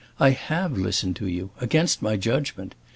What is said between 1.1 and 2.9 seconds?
to you—against my judgment.